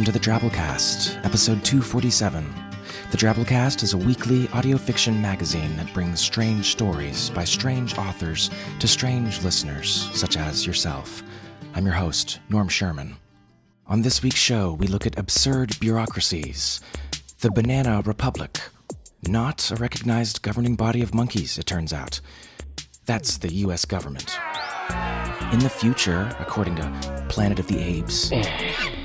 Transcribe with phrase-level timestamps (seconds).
[0.00, 2.42] Welcome to the Drabblecast, episode 247.
[3.10, 8.48] The Drabblecast is a weekly audio fiction magazine that brings strange stories by strange authors
[8.78, 11.22] to strange listeners, such as yourself.
[11.74, 13.16] I'm your host, Norm Sherman.
[13.88, 16.80] On this week's show, we look at absurd bureaucracies,
[17.40, 18.58] the Banana Republic,
[19.28, 22.22] not a recognized governing body of monkeys, it turns out.
[23.04, 24.34] That's the US government.
[25.52, 28.32] In the future, according to Planet of the Apes,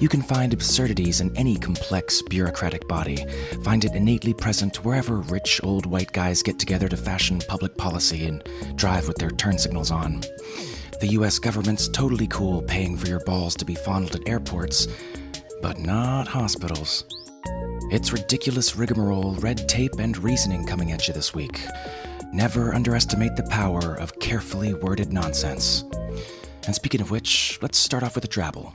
[0.00, 3.24] you can find absurdities in any complex bureaucratic body.
[3.62, 8.26] Find it innately present wherever rich old white guys get together to fashion public policy
[8.26, 8.42] and
[8.76, 10.22] drive with their turn signals on.
[11.00, 14.88] The US government's totally cool paying for your balls to be fondled at airports,
[15.60, 17.04] but not hospitals.
[17.92, 21.60] It's ridiculous rigmarole, red tape, and reasoning coming at you this week.
[22.32, 25.84] Never underestimate the power of carefully worded nonsense.
[26.66, 28.72] And speaking of which, let's start off with a drabble.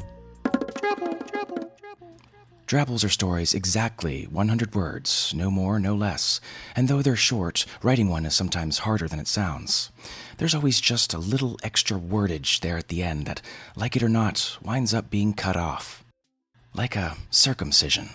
[2.68, 6.42] Drabbles are stories exactly 100 words, no more, no less.
[6.76, 9.92] And though they're short, writing one is sometimes harder than it sounds.
[10.38, 13.40] There's always just a little extra wordage there at the end that,
[13.76, 16.04] like it or not, winds up being cut off.
[16.74, 18.10] Like a circumcision.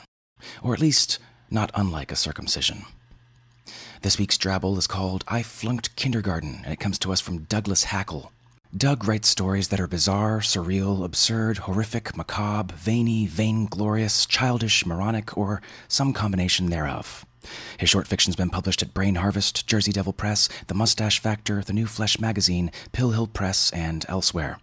[0.64, 2.86] Or at least, not unlike a circumcision.
[4.02, 7.84] This week's drabble is called I Flunked Kindergarten, and it comes to us from Douglas
[7.84, 8.32] Hackle.
[8.76, 15.60] Doug writes stories that are bizarre, surreal, absurd, horrific, macabre, veiny, vainglorious, childish, moronic, or
[15.88, 17.26] some combination thereof.
[17.78, 21.72] His short fiction's been published at Brain Harvest, Jersey Devil Press, The Mustache Factor, The
[21.72, 24.60] New Flesh Magazine, Pill Hill Press, and elsewhere.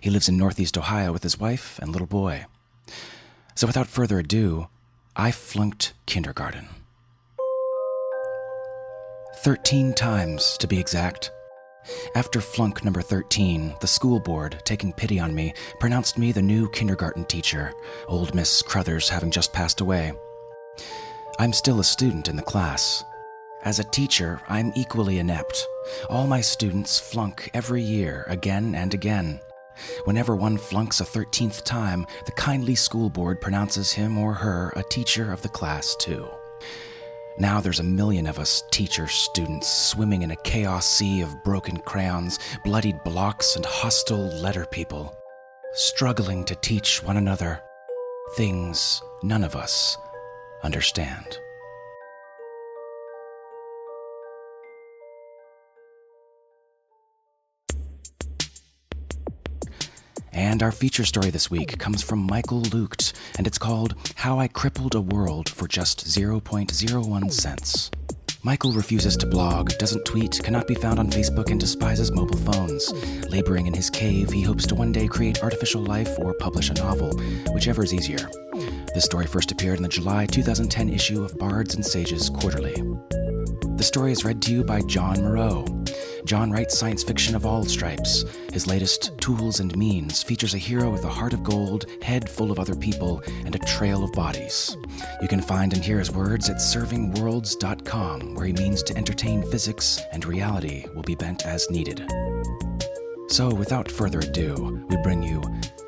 [0.00, 2.46] He lives in Northeast Ohio with his wife and little boy.
[3.56, 4.68] So without further ado,
[5.16, 6.68] I flunked kindergarten.
[9.36, 11.30] Thirteen times, to be exact.
[12.14, 16.68] After flunk number 13, the school board, taking pity on me, pronounced me the new
[16.70, 17.72] kindergarten teacher,
[18.06, 20.12] old Miss Crothers having just passed away.
[21.38, 23.02] I'm still a student in the class.
[23.62, 25.66] As a teacher, I'm equally inept.
[26.08, 29.40] All my students flunk every year, again and again.
[30.04, 34.82] Whenever one flunks a 13th time, the kindly school board pronounces him or her a
[34.82, 36.28] teacher of the class, too.
[37.38, 41.78] Now there's a million of us teacher students swimming in a chaos sea of broken
[41.78, 45.16] crayons, bloodied blocks, and hostile letter people,
[45.72, 47.62] struggling to teach one another
[48.36, 49.96] things none of us
[50.62, 51.38] understand.
[60.32, 64.48] And our feature story this week comes from Michael Lucht, and it's called How I
[64.48, 67.90] Crippled a World for Just 0.01 Cents.
[68.42, 72.90] Michael refuses to blog, doesn't tweet, cannot be found on Facebook, and despises mobile phones.
[73.28, 76.74] Laboring in his cave, he hopes to one day create artificial life or publish a
[76.74, 77.10] novel,
[77.52, 78.30] whichever is easier.
[78.94, 82.74] This story first appeared in the July 2010 issue of Bards and Sages Quarterly.
[83.76, 85.64] The story is read to you by John Moreau.
[86.24, 88.24] John writes science fiction of all stripes.
[88.52, 92.50] His latest, Tools and Means, features a hero with a heart of gold, head full
[92.50, 94.76] of other people, and a trail of bodies.
[95.22, 100.00] You can find and hear his words at servingworlds.com, where he means to entertain physics
[100.12, 102.06] and reality will be bent as needed.
[103.28, 105.42] So, without further ado, we bring you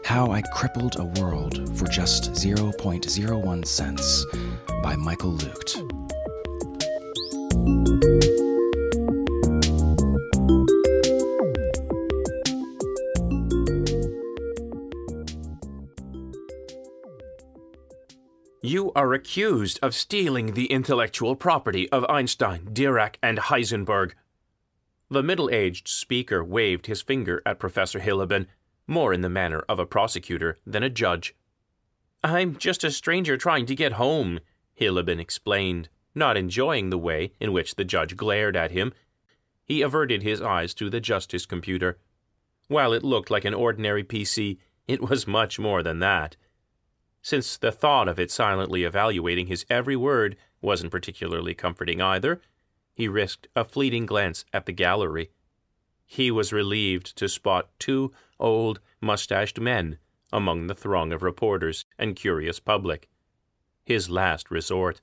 [0.05, 4.27] How I Crippled a World for Just 0.01 Cents
[4.83, 5.83] by Michael Lucht.
[19.15, 24.13] Accused of stealing the intellectual property of Einstein, Dirac, and Heisenberg.
[25.11, 28.47] The middle aged speaker waved his finger at Professor Hillabin,
[28.87, 31.35] more in the manner of a prosecutor than a judge.
[32.25, 34.41] I'm just a stranger trying to get home,
[34.73, 38.95] Hillabin explained, not enjoying the way in which the judge glared at him.
[39.65, 41.99] He averted his eyes to the justice computer.
[42.69, 46.37] While it looked like an ordinary PC, it was much more than that
[47.23, 52.41] since the thought of it silently evaluating his every word wasn't particularly comforting either.
[52.93, 55.31] He risked a fleeting glance at the gallery.
[56.05, 59.99] He was relieved to spot two old, mustached men
[60.33, 63.09] among the throng of reporters and curious public.
[63.85, 65.01] His last resort.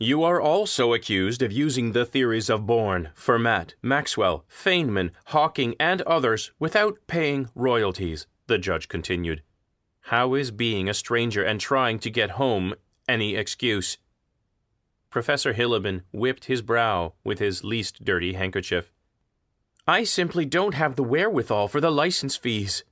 [0.00, 6.02] You are also accused of using the theories of Born, Fermat, Maxwell, Feynman, Hawking, and
[6.02, 9.42] others without paying royalties, the judge continued.
[10.08, 12.74] How is being a stranger and trying to get home
[13.06, 13.98] any excuse?
[15.10, 18.90] Professor Hillabin whipped his brow with his least dirty handkerchief.
[19.86, 22.84] I simply don't have the wherewithal for the license fees.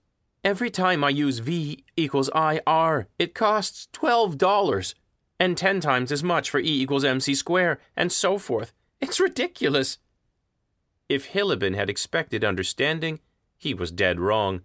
[0.44, 4.94] Every time I use V equals IR, it costs $12,
[5.40, 8.74] and 10 times as much for E equals MC square, and so forth.
[9.00, 9.96] It's ridiculous.
[11.08, 13.20] If Hillabin had expected understanding,
[13.56, 14.60] he was dead wrong.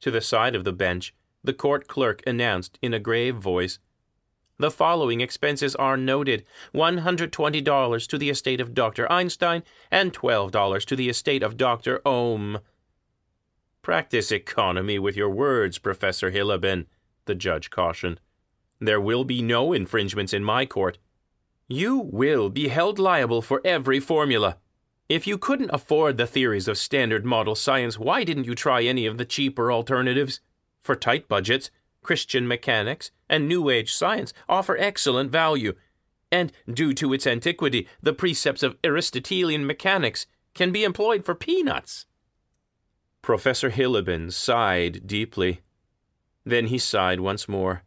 [0.00, 1.14] To the side of the bench,
[1.44, 3.78] the court clerk announced in a grave voice
[4.58, 6.44] The following expenses are noted
[6.74, 9.10] $120 to the estate of Dr.
[9.12, 12.00] Einstein and $12 to the estate of Dr.
[12.06, 12.60] Ohm.
[13.82, 16.86] Practice economy with your words, Professor Hillabin,
[17.26, 18.20] the judge cautioned.
[18.80, 20.98] There will be no infringements in my court.
[21.68, 24.56] You will be held liable for every formula.
[25.08, 29.04] If you couldn't afford the theories of standard model science, why didn't you try any
[29.04, 30.40] of the cheaper alternatives?
[30.84, 31.70] For tight budgets,
[32.02, 35.72] Christian mechanics and New Age science offer excellent value,
[36.30, 42.04] and due to its antiquity, the precepts of Aristotelian mechanics can be employed for peanuts.
[43.22, 45.62] Professor Hillabin sighed deeply.
[46.44, 47.82] Then he sighed once more.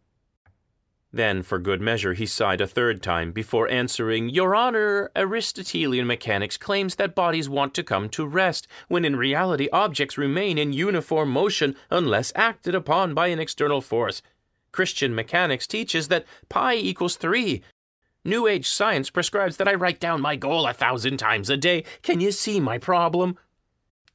[1.17, 6.57] Then, for good measure, he sighed a third time before answering, Your Honor, Aristotelian mechanics
[6.57, 11.31] claims that bodies want to come to rest, when in reality objects remain in uniform
[11.31, 14.21] motion unless acted upon by an external force.
[14.71, 17.63] Christian mechanics teaches that pi equals 3.
[18.23, 21.83] New Age science prescribes that I write down my goal a thousand times a day.
[22.03, 23.39] Can you see my problem?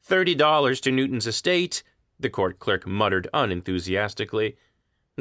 [0.04, 1.82] Thirty dollars to Newton's estate,
[2.20, 4.56] the court clerk muttered unenthusiastically.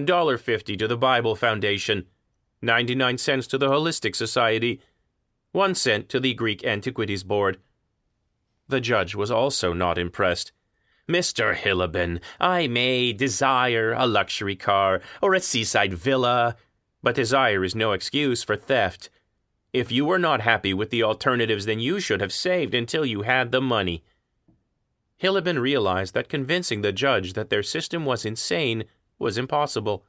[0.06, 2.06] $1.50 to the Bible Foundation,
[2.62, 4.81] 99 cents to the Holistic Society,
[5.51, 7.57] 1 cent to the Greek Antiquities Board.
[8.68, 10.51] The judge was also not impressed.
[11.09, 11.56] Mr.
[11.56, 16.56] Hillabin, I may desire a luxury car or a seaside villa,
[17.03, 19.09] but desire is no excuse for theft.
[19.74, 23.24] If you were not happy with the alternatives, then you should have saved until you
[23.24, 24.03] had the money.
[25.18, 28.86] Hillabin realized that convincing the judge that their system was insane
[29.22, 30.04] was impossible.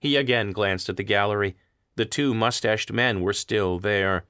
[0.00, 1.56] He again glanced at the gallery.
[1.96, 4.24] The two mustached men were still there.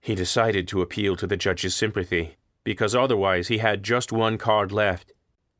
[0.00, 4.72] He decided to appeal to the judge's sympathy, because otherwise he had just one card
[4.72, 5.12] left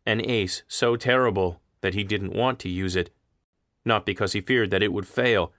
[0.06, 3.10] an ace so terrible that he didn't want to use it.
[3.84, 5.52] Not because he feared that it would fail,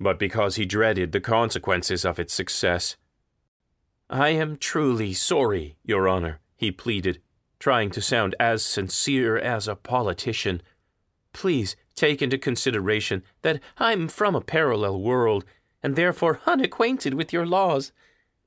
[0.00, 2.96] but because he dreaded the consequences of its success.
[4.08, 7.20] I am truly sorry, Your Honor, he pleaded,
[7.58, 10.62] trying to sound as sincere as a politician.
[11.32, 15.44] Please take into consideration that I'm from a parallel world,
[15.82, 17.92] and therefore unacquainted with your laws.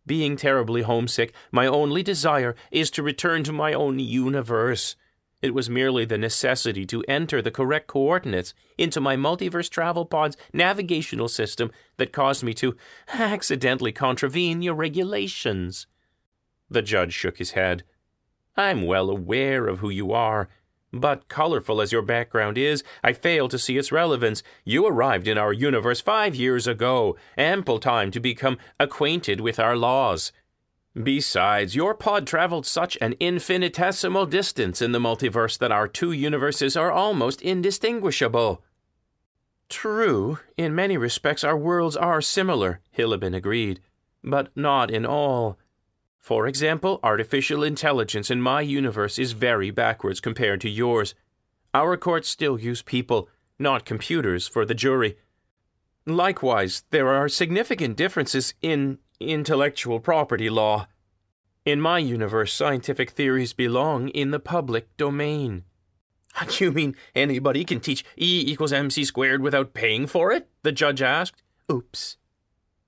[0.06, 4.96] Being terribly homesick, my only desire is to return to my own universe.
[5.42, 10.38] It was merely the necessity to enter the correct coordinates into my multiverse travel pod's
[10.54, 12.76] navigational system that caused me to
[13.14, 15.88] accidentally contravene your regulations.
[16.70, 17.84] The judge shook his head.
[18.56, 20.50] I'm well aware of who you are
[20.96, 24.42] but colorful as your background is, I fail to see its relevance.
[24.64, 29.76] You arrived in our universe five years ago, ample time to become acquainted with our
[29.76, 30.32] laws.
[31.02, 36.78] Besides, your pod traveled such an infinitesimal distance in the multiverse that our two universes
[36.78, 38.64] are almost indistinguishable.
[39.68, 43.82] True, in many respects our worlds are similar, Hillabin agreed,
[44.24, 45.58] but not in all.
[46.26, 51.14] For example, artificial intelligence in my universe is very backwards compared to yours.
[51.72, 53.30] Our courts still use people,
[53.60, 55.20] not computers, for the jury.
[56.08, 60.88] Likewise, there are significant differences in intellectual property law.
[61.64, 65.64] In my universe, scientific theories belong in the public domain.
[66.60, 70.50] You mean anybody can teach E equals mc squared without paying for it?
[70.64, 71.44] The judge asked.
[71.72, 72.18] Oops.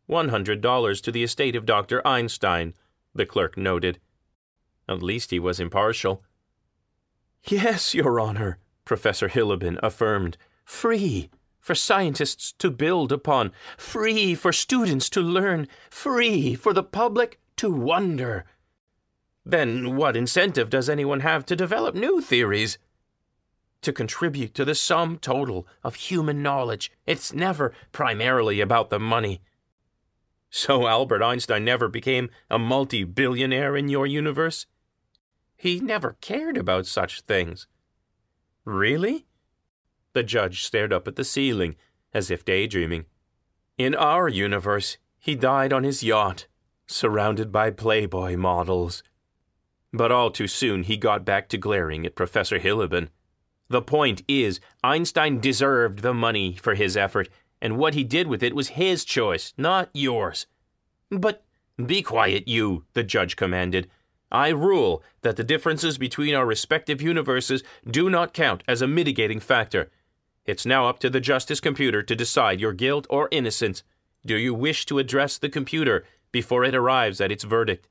[0.10, 2.02] $100 to the estate of Dr.
[2.08, 2.74] Einstein
[3.18, 4.00] the clerk noted.
[4.88, 6.24] At least he was impartial.
[7.44, 10.38] Yes, Your Honor, Professor Hillabin affirmed.
[10.66, 17.40] Free for scientists to build upon, free for students to learn, free for the public
[17.58, 18.46] to wonder.
[19.46, 22.78] Then what incentive does anyone have to develop new theories?
[23.82, 26.92] To contribute to the sum total of human knowledge.
[27.06, 29.42] It's never primarily about the money.
[30.50, 34.66] So Albert Einstein never became a multi billionaire in your universe?
[35.56, 37.68] He never cared about such things.
[38.64, 39.26] Really?
[40.14, 41.76] The judge stared up at the ceiling,
[42.14, 43.06] as if daydreaming.
[43.78, 46.48] In our universe, he died on his yacht,
[46.88, 49.04] surrounded by Playboy models.
[49.92, 53.10] But all too soon he got back to glaring at Professor Hillabin.
[53.70, 57.30] The point is, Einstein deserved the money for his effort,
[57.62, 60.46] and what he did with it was his choice, not yours.
[61.10, 61.44] But
[61.84, 63.90] be quiet, you, the judge commanded.
[64.32, 69.40] I rule that the differences between our respective universes do not count as a mitigating
[69.40, 69.90] factor.
[70.46, 73.84] It's now up to the justice computer to decide your guilt or innocence.
[74.26, 77.88] Do you wish to address the computer before it arrives at its verdict?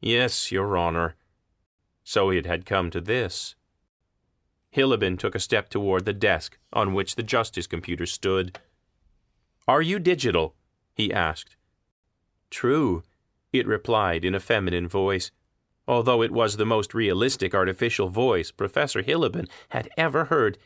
[0.00, 1.16] Yes, Your Honor.
[2.04, 3.54] So it had come to this.
[4.70, 8.58] Hillabin took a step toward the desk on which the justice computer stood.
[9.66, 10.54] Are you digital?
[10.94, 11.56] he asked.
[12.50, 13.02] True,
[13.52, 15.30] it replied in a feminine voice,
[15.86, 20.58] although it was the most realistic artificial voice Professor Hillabin had ever heard.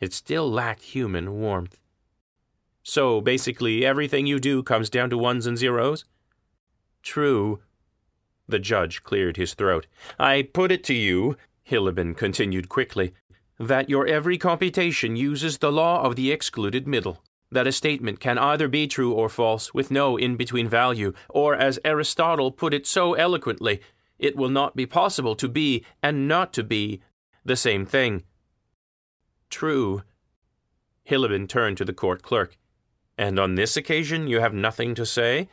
[0.00, 1.78] It still lacked human warmth.
[2.82, 6.04] So basically, everything you do comes down to ones and zeros?
[7.02, 7.60] True.
[8.48, 9.86] The judge cleared his throat.
[10.18, 13.12] I put it to you, Hillabin continued quickly,
[13.58, 18.38] that your every computation uses the law of the excluded middle, that a statement can
[18.38, 22.86] either be true or false with no in between value, or as Aristotle put it
[22.86, 23.80] so eloquently,
[24.18, 27.00] it will not be possible to be and not to be
[27.44, 28.22] the same thing.
[29.50, 30.02] True.
[31.02, 32.56] Hillabin turned to the court clerk.
[33.16, 35.48] And on this occasion you have nothing to say?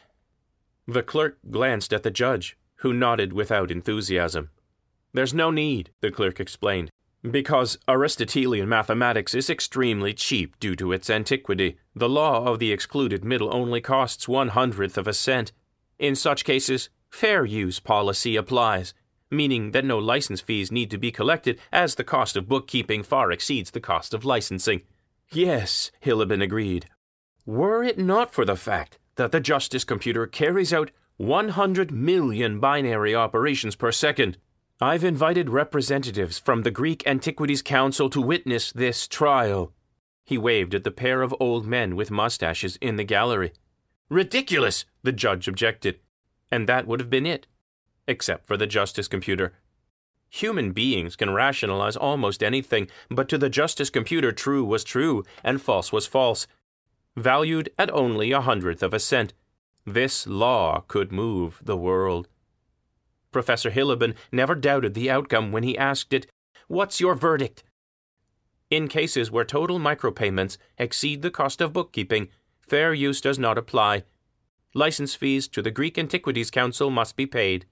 [0.88, 4.52] The clerk glanced at the judge, who nodded without enthusiasm.
[5.14, 6.92] There's no need, the clerk explained
[7.32, 11.78] because Aristotelian mathematics is extremely cheap due to its antiquity.
[11.96, 15.52] The law of the excluded middle only costs one hundredth of a cent.
[16.00, 18.94] In such cases, fair use policy applies,
[19.32, 23.32] meaning that no license fees need to be collected as the cost of bookkeeping far
[23.32, 24.82] exceeds the cost of licensing.
[25.32, 26.88] Yes, Hillabin agreed.
[27.46, 33.16] Were it not for the fact that the justice computer carries out 100 million binary
[33.16, 34.38] operations per second,
[34.82, 39.72] I've invited representatives from the Greek Antiquities Council to witness this trial.
[40.26, 43.54] He waved at the pair of old men with mustaches in the gallery.
[44.10, 46.00] Ridiculous, the judge objected.
[46.52, 47.48] And that would have been it,
[48.06, 49.54] except for the justice computer.
[50.30, 55.62] Human beings can rationalize almost anything, but to the justice computer, true was true and
[55.62, 56.48] false was false.
[57.16, 59.32] Valued at only a hundredth of a cent,
[59.86, 62.28] this law could move the world.
[63.36, 66.26] Professor Hillabin never doubted the outcome when he asked it,
[66.70, 67.66] What's your verdict?
[68.70, 72.30] In cases where total micropayments exceed the cost of bookkeeping,
[72.66, 74.06] fair use does not apply.
[74.74, 77.66] License fees to the Greek Antiquities Council must be paid.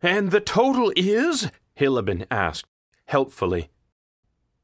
[0.00, 1.50] And the total is?
[1.74, 2.68] Hillabin asked,
[3.06, 3.70] helpfully.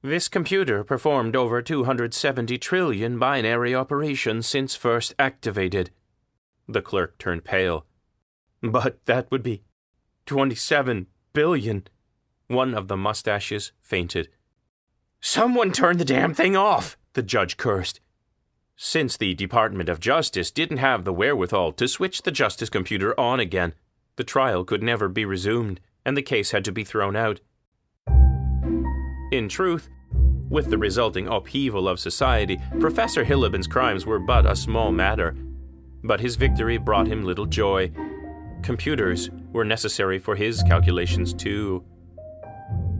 [0.00, 5.90] This computer performed over 270 trillion binary operations since first activated.
[6.68, 7.84] The clerk turned pale.
[8.62, 9.64] But that would be
[10.30, 11.88] 27 billion.
[12.46, 14.28] One of the mustaches fainted.
[15.20, 17.98] Someone turn the damn thing off, the judge cursed.
[18.76, 23.40] Since the Department of Justice didn't have the wherewithal to switch the justice computer on
[23.40, 23.74] again,
[24.14, 27.40] the trial could never be resumed, and the case had to be thrown out.
[29.32, 29.88] In truth,
[30.48, 35.34] with the resulting upheaval of society, Professor Hillabin's crimes were but a small matter.
[36.04, 37.90] But his victory brought him little joy,
[38.62, 41.84] Computers were necessary for his calculations, too.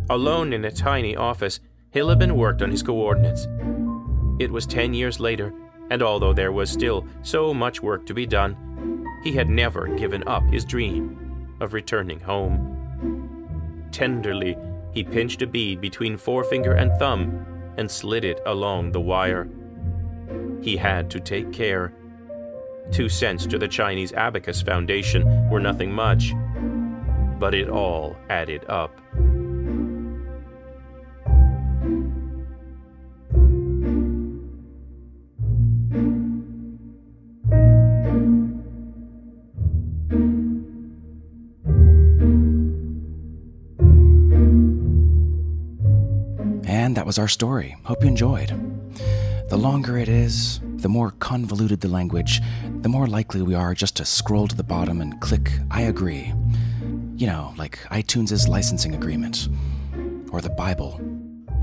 [0.08, 3.46] Alone in a tiny office, Hillabin worked on his coordinates.
[4.38, 5.52] It was ten years later,
[5.90, 10.26] and although there was still so much work to be done, he had never given
[10.26, 13.88] up his dream of returning home.
[13.92, 14.56] Tenderly,
[14.92, 19.48] he pinched a bead between forefinger and thumb and slid it along the wire.
[20.62, 21.92] He had to take care
[22.92, 26.32] Two cents to the Chinese Abacus Foundation were nothing much,
[27.38, 29.00] but it all added up.
[46.66, 47.76] And that was our story.
[47.84, 48.50] Hope you enjoyed.
[49.48, 52.40] The longer it is, the more convoluted the language,
[52.80, 56.32] the more likely we are just to scroll to the bottom and click I agree.
[57.16, 59.48] You know, like iTunes' licensing agreement,
[60.32, 61.00] or the Bible,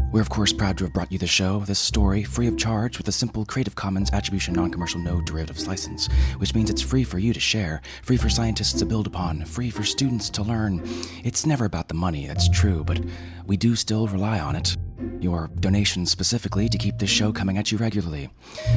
[0.10, 2.98] We're, of course, proud to have brought you the show, this story, free of charge
[2.98, 6.08] with a simple Creative Commons Attribution Non Commercial No Derivatives license,
[6.38, 9.70] which means it's free for you to share, free for scientists to build upon, free
[9.70, 10.82] for students to learn.
[11.26, 13.02] It's never about the money, that's true, but
[13.46, 14.78] we do still rely on it.
[15.22, 18.30] Your donations specifically to keep this show coming at you regularly.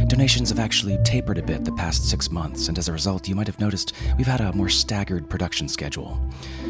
[0.06, 3.34] Donations have actually tapered a bit the past six months, and as a result, you
[3.34, 6.20] might have noticed we've had a more staggered production schedule.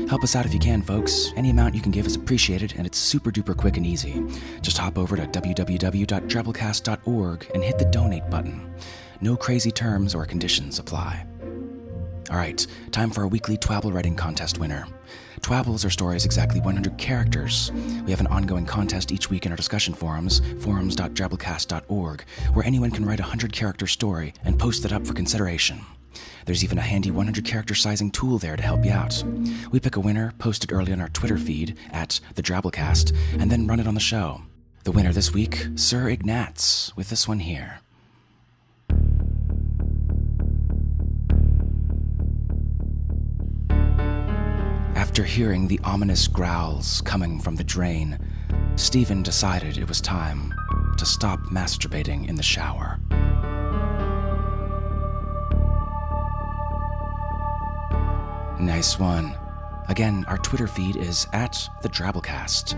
[0.09, 1.33] Help us out if you can, folks.
[1.37, 4.23] Any amount you can give is appreciated, and it's super duper quick and easy.
[4.63, 8.75] Just hop over to www.drabblecast.org and hit the donate button.
[9.21, 11.27] No crazy terms or conditions apply.
[12.31, 14.87] All right, time for our weekly Twabble writing contest winner.
[15.41, 17.73] Twabbles are stories exactly 100 characters.
[18.05, 23.05] We have an ongoing contest each week in our discussion forums, forums.drabblecast.org, where anyone can
[23.05, 25.81] write a 100 character story and post it up for consideration.
[26.47, 29.25] There's even a handy 100 character sizing tool there to help you out.
[29.73, 33.51] We pick a winner, post it early on our Twitter feed at the Drabblecast, and
[33.51, 34.43] then run it on the show.
[34.85, 37.81] The winner this week, Sir Ignatz, with this one here.
[45.11, 48.17] After hearing the ominous growls coming from the drain,
[48.77, 50.55] Stephen decided it was time
[50.99, 53.01] to stop masturbating in the shower.
[58.61, 59.37] Nice one.
[59.89, 62.77] Again, our Twitter feed is at the Drabblecast.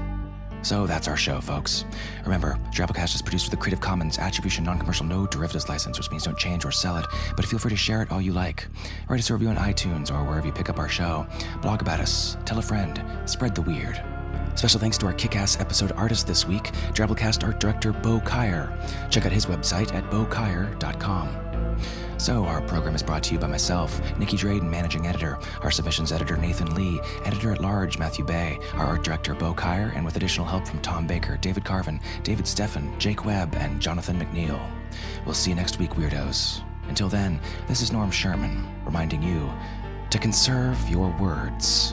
[0.63, 1.85] So that's our show, folks.
[2.25, 6.25] Remember, Drabblecast is produced with a Creative Commons Attribution Non-Commercial No Derivatives license, which means
[6.25, 8.67] don't change or sell it, but feel free to share it all you like.
[9.09, 11.27] Write us a review on iTunes or wherever you pick up our show.
[11.61, 14.03] Blog about us, tell a friend, spread the weird.
[14.55, 18.71] Special thanks to our kick-ass episode artist this week, Drabblecast art director Bo Kaier.
[19.11, 21.42] Check out his website at bokaier.com.
[22.23, 26.13] So, our program is brought to you by myself, Nicky Drayden, managing editor, our submissions
[26.13, 30.15] editor, Nathan Lee, editor at large, Matthew Bay, our art director, Bo Kaier, and with
[30.15, 34.65] additional help from Tom Baker, David Carvin, David Steffen, Jake Webb, and Jonathan McNeil.
[35.27, 36.63] We'll see you next week, weirdos.
[36.87, 39.53] Until then, this is Norm Sherman, reminding you
[40.11, 41.93] to conserve your words.